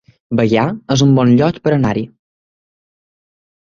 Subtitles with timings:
[0.39, 0.63] Bagà
[0.95, 2.09] es un bon lloc per anar-hi